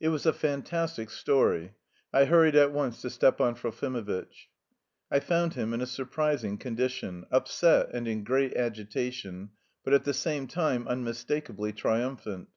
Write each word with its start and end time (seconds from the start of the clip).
It 0.00 0.10
was 0.10 0.26
a 0.26 0.34
fantastic 0.34 1.08
story. 1.08 1.72
I 2.12 2.26
hurried 2.26 2.54
at 2.54 2.72
once 2.72 3.00
to 3.00 3.08
Stepan 3.08 3.54
Trofimovitch. 3.54 4.50
I 5.10 5.18
found 5.18 5.54
him 5.54 5.72
in 5.72 5.80
a 5.80 5.86
surprising 5.86 6.58
condition: 6.58 7.24
upset 7.30 7.88
and 7.94 8.06
in 8.06 8.22
great 8.22 8.54
agitation, 8.54 9.52
but 9.82 9.94
at 9.94 10.04
the 10.04 10.12
same 10.12 10.46
time 10.46 10.86
unmistakably 10.86 11.72
triumphant. 11.72 12.48